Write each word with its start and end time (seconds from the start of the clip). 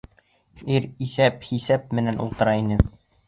Ир 0.77 0.87
иҫәп-хисап 1.07 1.93
менән 1.99 2.19
ултыра 2.25 2.59
ине. 2.65 2.81